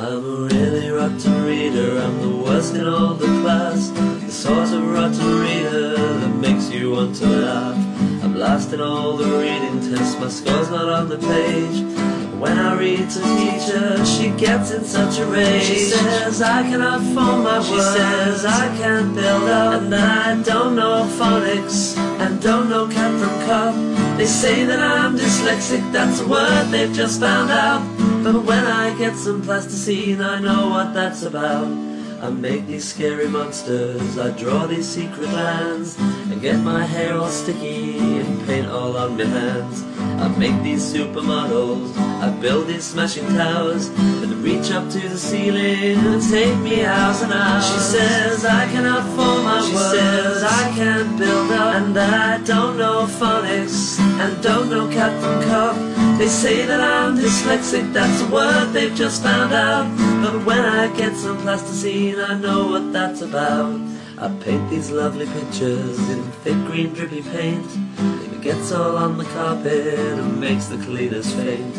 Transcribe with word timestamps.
I'm 0.00 0.24
a 0.24 0.46
really 0.54 0.90
rotten 0.90 1.44
reader, 1.44 1.98
I'm 1.98 2.20
the 2.20 2.36
worst 2.36 2.76
in 2.76 2.86
all 2.86 3.14
the 3.14 3.26
class. 3.42 3.88
The 3.88 4.30
sort 4.30 4.68
of 4.68 4.88
rotten 4.88 5.40
reader 5.40 5.96
that 5.96 6.36
makes 6.36 6.70
you 6.70 6.92
want 6.92 7.16
to 7.16 7.26
laugh. 7.26 7.74
I'm 8.22 8.36
last 8.36 8.72
in 8.72 8.80
all 8.80 9.16
the 9.16 9.24
reading 9.24 9.80
tests, 9.80 10.16
my 10.20 10.28
score's 10.28 10.70
not 10.70 10.88
on 10.88 11.08
the 11.08 11.18
page. 11.18 11.82
When 12.38 12.56
I 12.56 12.78
read 12.78 13.10
to 13.10 13.20
teacher, 13.40 14.06
she 14.06 14.30
gets 14.38 14.70
in 14.70 14.84
such 14.84 15.18
a 15.18 15.26
rage. 15.26 15.64
She 15.64 15.78
says 15.80 16.42
I 16.42 16.62
cannot 16.62 17.00
form 17.00 17.42
my 17.42 17.58
words. 17.58 17.68
She 17.68 17.80
says 17.80 18.44
I 18.44 18.68
can't 18.78 19.16
build 19.16 19.48
up, 19.48 19.82
and 19.82 19.94
I 19.96 20.40
don't 20.44 20.76
know 20.76 21.08
phonics 21.18 21.98
and 22.20 22.40
don't 22.40 22.68
know 22.70 22.86
cat 22.86 23.18
from 23.18 23.46
cup. 23.48 24.16
They 24.16 24.26
say 24.26 24.64
that 24.64 24.78
I'm 24.78 25.18
dyslexic, 25.18 25.90
that's 25.90 26.20
a 26.20 26.28
word 26.28 26.66
they've 26.70 26.92
just 26.92 27.18
found 27.18 27.50
out. 27.50 28.07
But 28.30 28.44
when 28.44 28.66
I 28.66 28.94
get 28.98 29.16
some 29.16 29.40
plasticine, 29.40 30.20
I 30.20 30.38
know 30.38 30.68
what 30.68 30.92
that's 30.92 31.22
about. 31.22 31.66
I 32.20 32.28
make 32.28 32.66
these 32.66 32.86
scary 32.86 33.26
monsters, 33.26 34.18
I 34.18 34.32
draw 34.32 34.66
these 34.66 34.86
secret 34.86 35.30
lands, 35.32 35.96
and 35.98 36.38
get 36.42 36.58
my 36.58 36.84
hair 36.84 37.14
all 37.14 37.30
sticky 37.30 37.96
and 38.18 38.46
paint 38.46 38.66
all 38.66 38.98
on 38.98 39.16
my 39.16 39.24
hands. 39.24 39.82
I 40.20 40.28
make 40.36 40.62
these 40.62 40.82
supermodels, 40.92 41.96
I 41.96 42.28
build 42.38 42.66
these 42.66 42.84
smashing 42.84 43.28
towers, 43.28 43.86
and 43.86 44.44
reach 44.44 44.72
up 44.72 44.90
to 44.90 45.08
the 45.08 45.16
ceiling 45.16 45.96
and 45.96 46.20
take 46.20 46.58
me 46.58 46.84
hours 46.84 47.22
and 47.22 47.32
hours. 47.32 47.66
She 47.66 47.78
says 47.78 48.44
I 48.44 48.66
cannot 48.66 49.04
form 49.16 49.44
my 49.44 49.62
she 49.66 49.74
words, 49.74 49.98
says 49.98 50.42
I 50.42 50.70
can't 50.76 51.16
build 51.16 51.50
up, 51.52 51.76
and 51.76 51.98
I 51.98 52.44
don't 52.44 52.76
know 52.76 53.06
phonics, 53.06 53.98
and 53.98 54.42
don't 54.42 54.68
know 54.68 54.86
cat 54.88 55.18
from 55.18 55.42
cup. 55.44 55.87
They 56.18 56.26
say 56.26 56.66
that 56.66 56.80
I'm 56.80 57.16
dyslexic, 57.16 57.92
that's 57.92 58.20
a 58.22 58.26
word 58.34 58.72
they've 58.72 58.92
just 58.92 59.22
found 59.22 59.52
out. 59.52 59.86
But 60.20 60.44
when 60.44 60.58
I 60.58 60.88
get 60.96 61.14
some 61.14 61.38
plasticine, 61.38 62.18
I 62.18 62.36
know 62.36 62.66
what 62.66 62.92
that's 62.92 63.20
about. 63.20 63.80
I 64.18 64.28
paint 64.42 64.68
these 64.68 64.90
lovely 64.90 65.26
pictures 65.26 65.96
in 66.10 66.20
thick 66.42 66.56
green 66.66 66.92
drippy 66.92 67.22
paint. 67.22 67.64
It 68.24 68.40
gets 68.42 68.72
all 68.72 68.96
on 68.96 69.16
the 69.16 69.26
carpet 69.26 69.94
and 69.94 70.40
makes 70.40 70.66
the 70.66 70.78
cleaners 70.78 71.32
faint. 71.34 71.72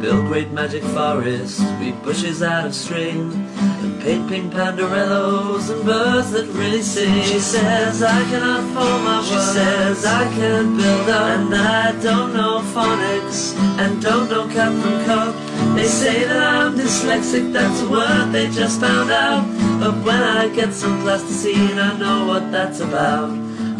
Build 0.00 0.26
great 0.26 0.52
magic 0.52 0.84
forests, 0.84 1.60
weave 1.80 2.00
bushes 2.04 2.40
out 2.40 2.66
of 2.66 2.74
string, 2.74 3.32
and 3.58 4.00
paint 4.00 4.28
pink 4.28 4.52
pandarellos 4.52 5.70
and 5.70 5.84
birds 5.84 6.30
that 6.30 6.46
really 6.50 6.82
sing. 6.82 7.24
She 7.24 7.40
says 7.40 8.00
I 8.00 8.22
cannot 8.30 8.62
form 8.74 9.04
my 9.04 9.18
words. 9.18 9.28
She 9.28 9.38
says 9.58 10.04
I 10.04 10.24
can't 10.34 10.76
build 10.76 11.08
up, 11.08 11.38
and 11.38 11.52
I 11.52 11.92
don't 12.00 12.32
know 12.32 12.60
phonics 12.72 13.56
and 13.80 14.00
don't 14.00 14.30
know 14.30 14.46
cat 14.46 14.72
from 14.80 15.04
cup. 15.04 15.34
They 15.74 15.86
say 15.86 16.24
that 16.24 16.42
I'm 16.42 16.76
dyslexic, 16.76 17.52
that's 17.52 17.82
a 17.82 17.88
word 17.90 18.30
they 18.30 18.48
just 18.50 18.80
found 18.80 19.10
out. 19.10 19.44
But 19.80 19.94
when 20.04 20.22
I 20.22 20.48
get 20.48 20.72
some 20.72 21.00
plasticine, 21.02 21.76
I 21.76 21.98
know 21.98 22.26
what 22.26 22.52
that's 22.52 22.78
about. 22.78 23.30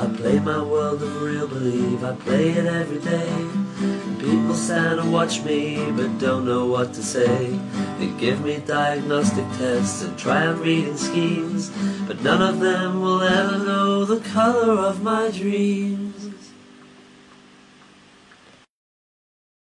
I 0.00 0.06
play 0.16 0.40
my 0.40 0.62
world 0.62 1.00
of 1.00 1.22
real 1.22 1.46
belief, 1.46 2.02
I 2.02 2.14
play 2.16 2.50
it 2.50 2.66
every 2.66 2.98
day. 2.98 3.97
People 4.18 4.54
stand 4.54 4.98
and 4.98 5.12
watch 5.12 5.42
me, 5.44 5.90
but 5.92 6.18
don't 6.18 6.44
know 6.44 6.66
what 6.66 6.92
to 6.94 7.02
say. 7.02 7.58
They 7.98 8.08
give 8.18 8.44
me 8.44 8.58
diagnostic 8.58 9.46
tests 9.56 10.02
and 10.02 10.18
try 10.18 10.46
on 10.46 10.60
reading 10.60 10.96
schemes, 10.96 11.70
but 12.06 12.20
none 12.22 12.42
of 12.42 12.58
them 12.58 13.00
will 13.00 13.22
ever 13.22 13.58
know 13.64 14.04
the 14.04 14.20
color 14.30 14.72
of 14.72 15.02
my 15.02 15.30
dreams. 15.30 16.47